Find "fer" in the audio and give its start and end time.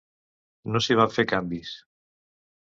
1.19-1.27